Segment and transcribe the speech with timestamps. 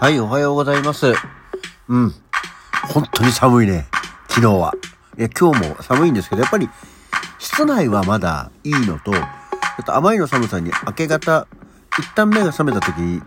[0.00, 1.12] はい、おはようございます。
[1.88, 2.14] うん。
[2.94, 3.88] 本当に寒いね。
[4.28, 4.72] 昨日は。
[5.18, 6.70] いや、今日も寒いんですけど、やっぱり、
[7.40, 9.20] 室内はまだいいのと、ちょ
[9.82, 11.48] っと甘いの寒さに明け方、
[11.98, 13.20] 一旦目が覚めた時に、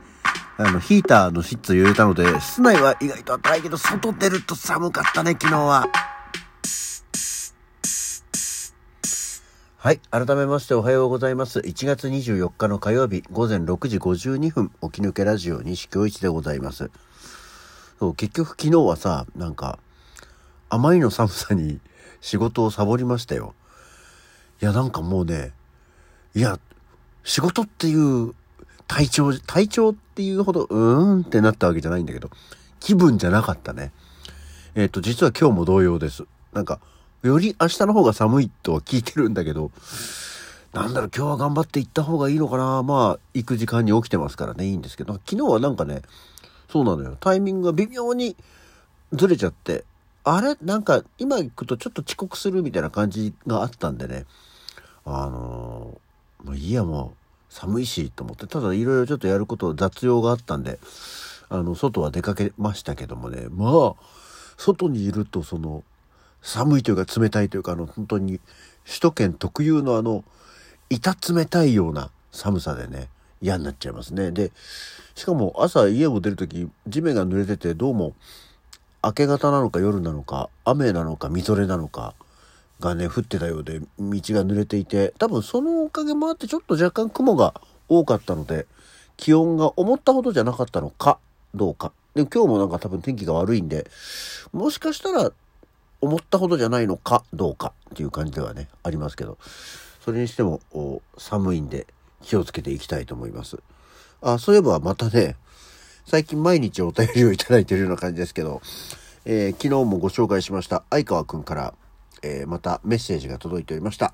[0.58, 5.86] あの、ヒーターのシッツを入れたので、室内は意外と暖かいけど、外出ると寒かったね、昨日は。
[9.84, 10.00] はい。
[10.12, 11.58] 改めましておはようございます。
[11.58, 16.92] 1月24日の火曜日午前6時52分、起き抜けラジオ西京一でございます。
[17.98, 19.80] そう、結局昨日はさ、なんか、
[20.70, 21.80] あまりの寒さに
[22.22, 23.56] 仕事をサボりましたよ。
[24.62, 25.52] いや、なんかもうね、
[26.36, 26.60] いや、
[27.24, 28.36] 仕事っていう
[28.86, 32.30] 体調、体調っていうほど、うーんってなったわけじゃないんだけど、
[32.80, 33.92] 気分じゃなかったね。
[34.76, 36.26] えっ、ー、と、実は今日も同様です。
[36.54, 36.80] なんか、
[37.24, 39.72] より明日の方が寒いとは聞いてるんだけど、
[40.74, 42.82] なんだろう、今日は頑張って行った方がいいのかな。
[42.82, 46.02] まあ、行く時間に起きてますからね、いいんですけど、昨日はなんかね、
[46.70, 47.18] そうなのよ。
[47.20, 48.36] タイミングが微妙に
[49.12, 49.84] ずれちゃって、
[50.24, 50.56] あれ？
[50.62, 54.26] なんか、今行くとちょっと遅刻するみたいな感じがあったんでね、
[55.06, 60.80] あのー、もういいや、もう、寒いし、と思って、ただいろいろちょっとやること雑用があったんで、
[61.50, 64.04] あの、外は出かけましたけどもね、まあ、
[64.58, 65.84] 外にいるとその、
[66.42, 68.40] 寒いというか冷たいというか、あの、本当に
[68.86, 70.24] 首都圏特有のあの、
[70.90, 73.10] いた冷たいような寒さでね、
[73.42, 74.32] 嫌になっちゃいますね。
[74.32, 74.52] で、
[75.16, 78.14] しかも朝家を出る時、地面が濡れてて、どうも、
[79.04, 82.14] 明け方なのか夜なのか、雨なのかみぞれなのか
[82.80, 84.12] がね、降ってたようで、道が
[84.46, 87.54] 濡れていて、多分そのおかげもあってちょっと若干雲が
[87.90, 88.68] 多かったので、
[89.18, 91.18] 気温が思ったほどじゃなかったのか、
[91.56, 91.92] どうか。
[92.14, 93.90] で、今日もなんか多分天気が悪いんで、
[94.52, 95.32] もしかしたら
[96.02, 99.38] 思ったほどじゃないのかどうかっていう感じではね、ありますけど、
[100.04, 100.62] それにしても
[101.18, 101.88] 寒いんで
[102.22, 103.60] 気をつけていきたいと思います。
[104.22, 105.36] あ、そういえばまたね、
[106.06, 108.62] 最近毎日お便りをいただいているような感じですけど、
[109.26, 111.74] えー、昨日もご紹介しました相川くんから、
[112.24, 114.14] えー、またメッセージが届いておりました。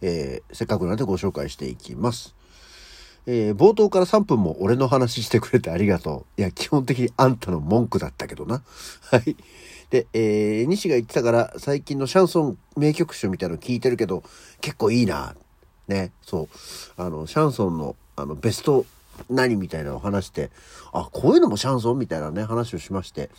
[0.00, 2.34] えー、せっかくなのでご紹介していきます。
[3.26, 6.40] えー、冒頭から3分も俺の話してくれてありがとう。
[6.40, 8.62] いや、基本的にあんたの文句だったけどな。
[9.10, 9.36] はい。
[9.90, 14.22] で、えー、西が言ってたから、最近のシャンソン名曲集みたいなの聞いてるけど、
[14.60, 15.34] 結構いいな。
[15.88, 16.48] ね、そう。
[17.02, 18.84] あの、シャンソンの、あの、ベスト
[19.30, 20.50] 何みたいなのを話して、
[20.92, 23.30] あ、こういうのもシャンソンみたいなね、話をしまして、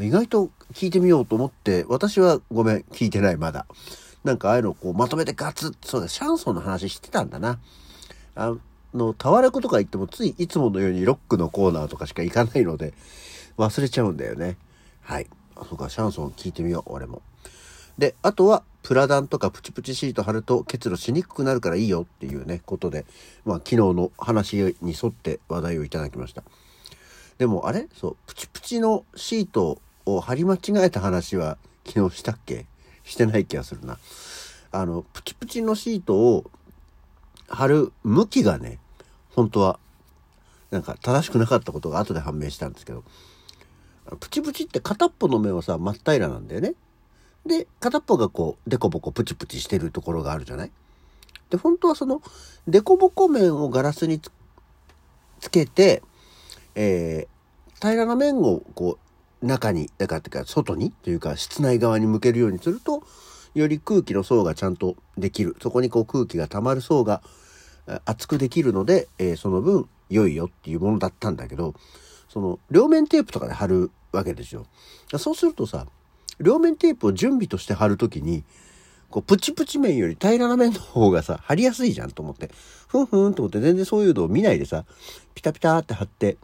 [0.00, 3.66] 意外と聞いてみようと思って、私はごめん、聞いてない、まだ。
[4.24, 7.58] なんかああいうのをこうまとめてガツッ、そうだ、シャンソンの話してたんだな。
[8.34, 8.54] あ
[8.94, 12.94] の、タワレコとか行ってもついいつものようにロックのコーナーとかしか行かないので、
[13.58, 14.56] 忘れちゃうんだよね。
[15.02, 15.26] はい。
[15.68, 17.22] そうか、シャンソン聞いてみよう、俺も。
[17.98, 23.06] で、あとは、プラダンとかプチプチシート貼ると結露しにくくなるからいいよっていうね、ことで、
[23.46, 26.42] まあ昨日の話に沿って話題をいただきました。
[27.38, 27.88] でもあれ？
[27.98, 32.66] そう、プチプチのシートを貼り間違えた話は昨日したっけ？
[33.04, 33.98] してない気がするな。
[34.70, 36.50] あの、プチプチのシートを
[37.48, 38.78] 貼る向きがね、
[39.34, 39.78] 本当は、
[40.70, 43.02] なんか正しくなかったことが後で判明したんですけど、
[44.20, 46.74] プチプチって片っぽの面はさ、真っ平らなんだよね。
[47.46, 50.70] で、片っぽがこう、デコボコプチプチしてるところがあるじゃない？
[51.50, 52.22] で、本当はその、
[52.66, 54.20] デコボコ面をガラスに
[55.40, 56.02] つけて、
[56.74, 58.98] えー、平らな面をこ
[59.42, 63.02] う、中に、だからってか、外にというか、室内側に向けるようにすると、
[63.54, 65.56] より空気の層がちゃんとできる。
[65.62, 67.22] そこにこう空気が溜まる層が
[68.04, 71.74] 厚くできるので、えー、その分良いよっていうものだったんだけど、
[72.34, 74.66] その両面テープとかで貼るわけですよ。
[75.18, 75.86] そうするとさ、
[76.40, 78.42] 両面テープを準備として貼るときに、
[79.08, 82.50] こう、プチプチ面より平らな面の方がさ、貼りやすいじゃんと思って。
[82.88, 84.84] ふんふんと思って全然そういうのを見ないでさ、
[85.36, 86.36] ピタピタって貼って、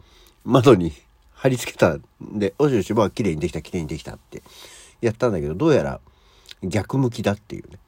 [0.45, 0.93] 窓に
[1.33, 4.43] 貼り付けたんで、おしよし、まあ綺麗にできた、綺麗にできたって
[5.01, 5.99] やったんだけど、どうやら
[6.63, 7.79] 逆向きだっていうね。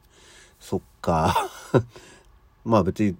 [0.60, 1.50] そっか。
[2.66, 3.16] まあ別に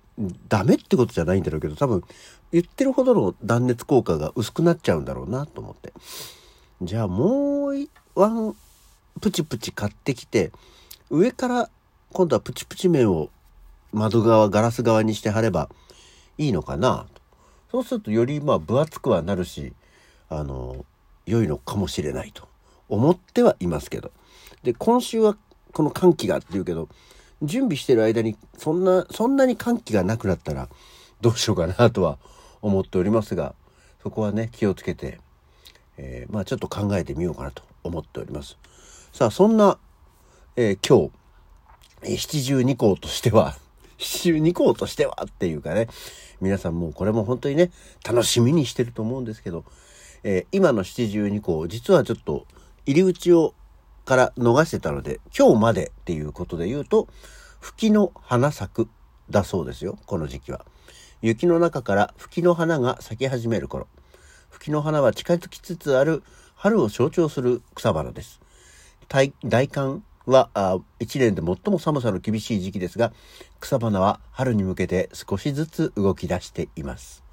[0.48, 2.04] ダメってことじゃないんだろうけど、多分
[2.52, 5.94] 言ってるほどの断熱効果が薄くなっちゃうんだろうなと思って。
[6.82, 8.56] じゃあもうワン
[9.22, 10.52] プチプチ買ってきて、
[11.10, 11.70] 上から
[12.12, 13.30] 今度はプチプチ面を
[13.92, 15.70] 窓側、ガラス側にして貼れば
[16.38, 17.22] いいのかなと
[17.74, 19.74] そうするとよりまあ分厚くはなるし、
[20.30, 20.86] あの、
[21.26, 22.48] 良いのかもしれないと
[22.88, 24.12] 思ってはいますけど。
[24.62, 25.36] で、今週は
[25.72, 26.88] この寒気がっていうけど、
[27.44, 30.70] 準備してる間にそんな、そんなに寒気がなくなったら
[31.22, 32.18] どうしようかなとは
[32.62, 33.54] 思っておりますが、
[34.02, 35.20] そこはね、気をつけて、
[35.98, 38.58] えー、まあちょっと考えてみようかなと思っております。
[39.12, 39.78] さあ、そんな、
[40.56, 41.10] えー、今
[42.06, 43.56] 日、七十二校としては、
[43.98, 45.88] 七十二校としてはっていうかね、
[46.42, 47.72] 皆さんもうこれも本当にね、
[48.04, 49.66] 楽しみにしてると思うんですけど、
[50.24, 52.48] えー、今の七十二項、実はちょっと
[52.86, 53.54] 入り口を
[54.06, 57.08] から逃してたので、今日までっていうことで言うと、
[57.60, 58.88] 吹きの花咲く
[59.30, 60.66] だそうですよ、この時期は。
[61.22, 63.88] 雪の中から吹きの花が咲き始める頃。
[64.50, 66.24] 吹きの花は近づきつつある
[66.56, 68.42] 春を象徴する草花です。
[69.08, 69.34] 大
[69.68, 70.50] 寒は
[71.00, 73.14] 1年で最も寒さの厳しい時期ですが、
[73.60, 77.24] 草花は春に向けて少しずつ動き出しています。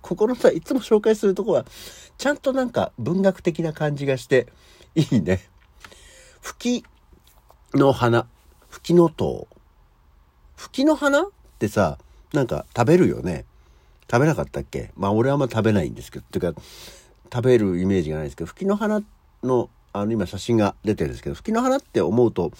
[0.00, 1.66] ここのさ、いつも紹介するとこは、
[2.18, 4.46] ちゃんとなんか文学的な感じがして、
[4.94, 5.48] いいね。
[6.42, 8.26] 吹きの花、
[8.68, 9.46] 吹きの塔。
[10.56, 11.26] 吹きの花っ
[11.58, 11.98] てさ、
[12.32, 13.44] なんか食べるよね。
[14.10, 14.90] 食べなかったっけ？
[14.96, 16.60] まあ俺はあんま食べないんですけど、ていうか、
[17.32, 19.02] 食べるイメージがないですけど、吹きの花
[19.42, 22.52] の、あの今写真が出てるんですけど、吹きの花って思うと、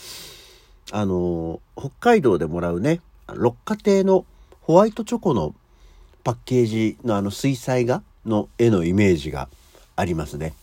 [0.92, 4.24] あの北海道でもらうね、六花亭の
[4.62, 5.54] ホワイトチョコの
[6.22, 9.48] パッケージのあの水彩画の絵のイメージが
[9.96, 10.54] ありますね。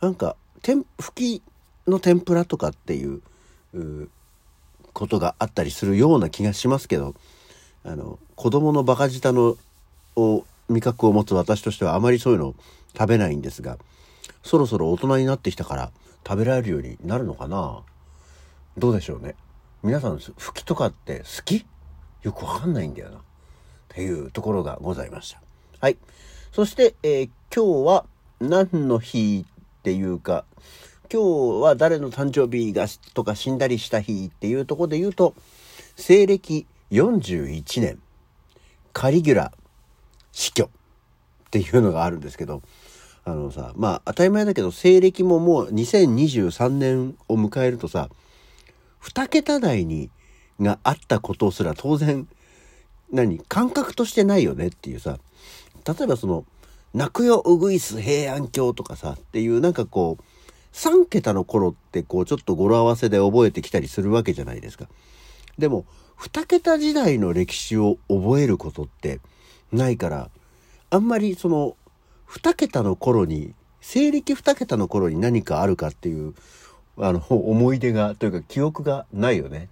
[0.00, 1.42] なんか、吹き
[1.90, 3.20] の天ぷらとかっていう
[4.92, 7.14] ことがあったりするような気がしますけど、
[7.84, 9.56] あの、子供のバカ舌の
[10.16, 12.54] を味覚を持つ私としてはあまりそういうの
[12.96, 13.78] 食べないんですが、
[14.42, 15.90] そろそろ大人になってきたから
[16.26, 17.82] 食べられるようになるのかな？
[18.78, 19.34] どうでしょうね。
[19.82, 21.66] 皆さん、吹きとかって好き？
[22.22, 23.16] よくわかんないんだよな。
[23.18, 23.20] っ
[23.88, 25.40] ていうところがございました。
[25.80, 25.96] はい。
[26.52, 28.04] そして、えー、今日は
[28.40, 30.44] 何の日っていうか、
[31.12, 35.34] 今日は誰の誕生日がとか死んだりした日っていうところで言うと、
[35.96, 37.98] 西暦41年、
[38.92, 39.52] カリギュラ
[40.30, 40.68] 死去っ
[41.50, 42.62] ていうのがあるんですけど、
[43.24, 48.08] あのさ、まあ当たり前だけど、西暦ももう2023年を迎えるとさ、
[49.00, 50.10] 二桁台に
[50.60, 52.28] があったことすら当然、
[53.10, 55.18] 何感覚としてないよねっていうさ、
[55.84, 56.44] 例えばその、
[56.94, 60.24] 泣くようぐいす平安京とかさ、っていうなんかこう、
[60.72, 64.86] 3桁の頃ってこうちょっと語呂合わせで覚えてきたりするわけじゃないですか。
[65.58, 65.84] でも、
[66.18, 69.20] 2桁時代の歴史を覚えることって
[69.72, 70.30] ないから、
[70.90, 71.76] あんまりその
[72.28, 76.34] 2桁の頃に、西暦2桁の頃に何かあるかっていう、
[76.98, 79.68] あの、思い出が、というか記憶がないよね。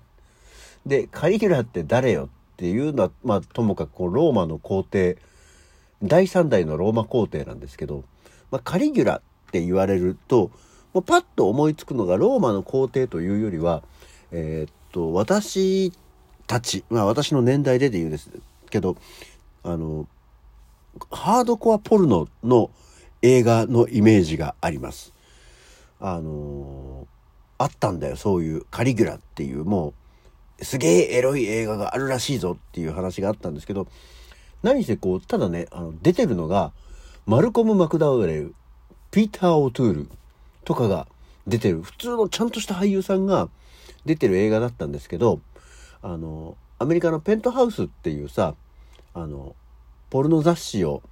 [0.86, 5.18] で、カリギュラって誰よっていうのは、まあ、ともかくこうローマの皇帝、
[6.02, 8.04] 第3代のローマ皇帝なんですけど、
[8.50, 10.50] まあ、カリギュラって言われると、
[10.98, 13.84] もうパッと思いつくのがローマの皇帝というよりは、
[14.32, 15.92] えー、っと、私
[16.48, 18.28] たち、まあ私の年代でで言うんです
[18.68, 18.96] けど、
[19.62, 20.08] あの、
[21.12, 22.70] ハードコアポルノの
[23.22, 25.14] 映画のイメージがあります。
[26.00, 27.06] あの
[27.58, 29.94] あったんだよ、そういうカリギュラっていう、も
[30.58, 33.86] う、すげえエロい映画があるらしいぞっていう話があったんですけど、
[34.64, 36.72] 何せこう、ただね、あの、出てるのが、
[37.24, 38.54] マルコム・マクダウエル、
[39.12, 40.08] ピーター・オトゥール、
[40.68, 41.06] とかが
[41.46, 43.48] 出てる、普通のちゃんとした俳優さんが
[44.04, 45.40] 出てる映画だったんですけど、
[46.02, 48.54] あの、アメリカのペントハウスっていうさ、
[49.14, 49.56] あの、
[50.10, 51.02] ポルノ雑誌を、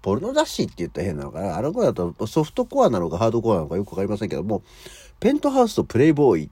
[0.00, 4.62] ポルノ雑誌って言ったら変なのかなあの子だとソフトコアなのかハードコアなのかよくわかりませんけども、
[5.20, 6.50] ペントハウスとプレイボーイっ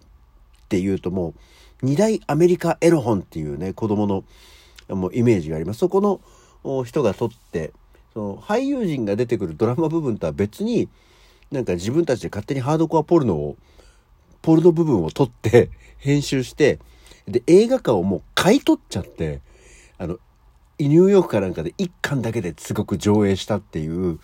[0.69, 1.29] ていうとも
[1.83, 4.25] う、二大アメリカエロ本っていうね、子供の
[4.95, 5.79] もうイメージがあります。
[5.79, 7.73] そこの人が撮って、
[8.13, 10.91] その俳優陣が出てくるドラマ部分とは別に、
[11.51, 13.57] なんか自分たちで勝手にハードコアポルノを、
[14.43, 16.79] ポルノ部分を撮って、 編集して、
[17.27, 19.41] で、映画館をもう買い取っちゃって、
[19.99, 20.19] あの、
[20.79, 24.19] ニューヨークかなんかで一巻だけですごく上映したっていう、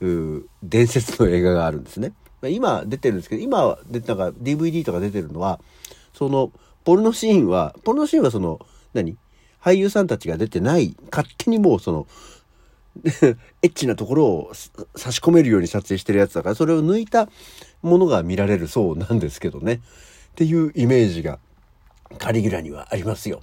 [0.00, 2.12] う伝説の映画があるんですね。
[2.48, 5.60] 今出てるんですけど、今出たか DVD とか出てるのは、
[6.12, 6.50] その、
[6.84, 8.58] ポルノシーンは、ポルノシーンはその、
[8.94, 9.16] 何？
[9.62, 12.06] 俳優さんたちが出てない、勝手にもうその、
[13.62, 14.52] エッチなところを
[14.96, 17.28] 差し込めるように撮影してるやつだから、それを抜いた
[17.82, 19.74] ものが見られるそうなんですけどね。
[20.32, 21.38] っていうイメージが
[22.18, 23.42] カリギュラにはありますよ。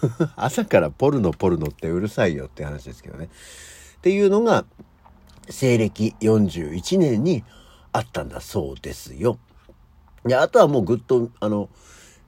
[0.36, 3.28] 朝からポルノポルノってうるさいよって話ですけどね。
[3.98, 4.64] っていうのが、
[5.48, 7.44] 西暦41年に
[7.92, 9.38] あったんだそうですよ。
[10.24, 11.68] で、あとはもうぐっと、あの、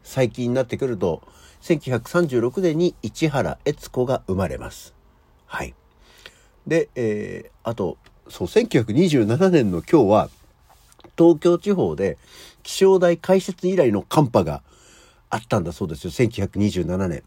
[0.02, 1.22] 最近になってくると、
[1.62, 4.94] 1936年に市原悦子が生まれます。
[5.46, 5.74] はい。
[6.68, 7.96] で、えー、あと、
[8.28, 10.30] そう、1927年の今日は、
[11.16, 12.18] 東京地方で
[12.62, 14.62] 気象台開設以来の寒波が
[15.30, 17.22] あったんだそうですよ、1927年。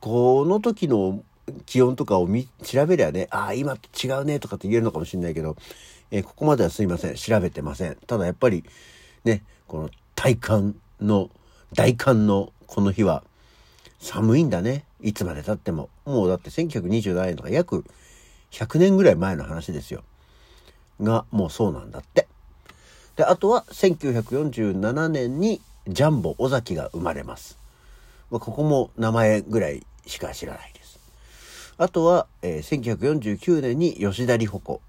[0.00, 1.22] この時の
[1.64, 5.56] 気温とかを見調べりゃね、ああ、今と違うねとかって言えるのかもしれないけど、
[6.10, 7.96] えー、ここまではすいません、調べてません。
[8.08, 8.64] ただやっぱり、
[9.22, 11.30] ね、この体感の、
[11.72, 13.22] 大寒のこの日は
[14.00, 14.84] 寒いんだね。
[15.00, 15.88] いつまで経っても。
[16.04, 17.84] もうだって1927年とか約
[18.54, 20.04] 100年ぐらい前の話ですよ。
[21.00, 22.28] がもうそうなんだって。
[23.16, 27.58] で、あとは1947年にジャンボ尾崎が生まれます。
[28.30, 31.00] まあ、ここも名前ぐらいしか知らないです。
[31.78, 34.80] あとは、えー、1949年に吉田里穂子、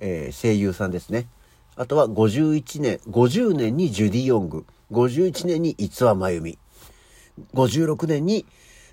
[0.00, 1.28] えー、声優さんですね。
[1.76, 6.58] あとは51年、50年にジュディ・ヨング、51年に逸話真由美、
[7.54, 8.46] 56年に、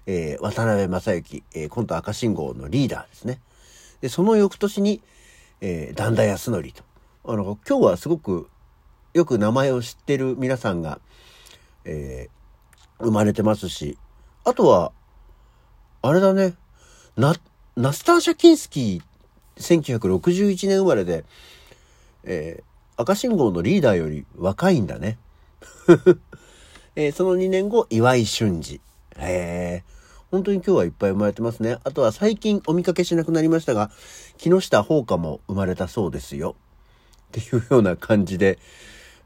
[0.06, 3.40] えー、渡辺正行、えー、コント赤信号のリーダーですね。
[4.04, 5.02] で、その翌年に、
[5.62, 6.84] えー、段田康則と。
[7.24, 8.50] あの、今日はすごく
[9.14, 11.00] よく名前を知ってる皆さんが、
[11.86, 13.98] えー、生まれてますし、
[14.44, 14.92] あとは、
[16.02, 16.54] あれだね、
[17.16, 17.34] ナ、
[17.78, 21.24] ナスターシャ・キンスキー、1961年生まれで、
[22.26, 25.18] えー、赤信号のリーダーより若いんだね。
[26.98, 28.82] えー、その2年後、岩井俊二。
[29.16, 29.93] へえ。
[30.34, 31.78] 本当に今日はいっぱい生まれてますね。
[31.84, 33.92] あとは最近お見かけしなくなりましたが、
[34.38, 36.56] 木下宝花も生まれたそうですよ。
[37.28, 38.58] っていうような感じで、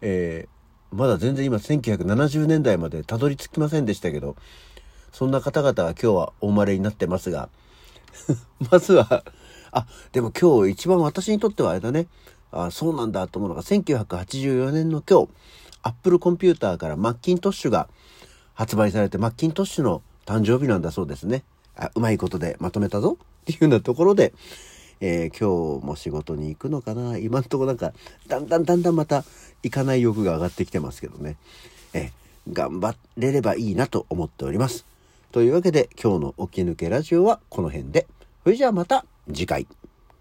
[0.01, 4.35] えー、まだ全然今1970年代までたどり着きませんでしたけど、
[5.13, 7.47] そんな方々が今日はお生まれになってますが、
[8.69, 9.23] まずは、
[9.71, 12.07] あ、でも今日一番私にとってはあれだね。
[12.51, 15.29] あそうなんだと思うのが、1984年の今日、
[15.83, 17.87] アップルコンピューターからマッキントッシュが
[18.55, 21.43] 発売されて、マッキントッシュの誕生日なんだそうですね。
[21.75, 24.33] あうまいことでまとめたぞっていうようなところで、
[24.99, 27.93] えー、今日も仕事に行くのかな今んとこなんか、
[28.27, 29.23] だんだんだんだんまた
[29.63, 31.37] 行かない欲が上がってきてますけどね。
[31.93, 34.85] えー、頑張れればいいなと思っております。
[35.31, 38.05] というわけで今日の起き抜けラジオはこの辺で。
[38.43, 39.65] それじゃあまた次回。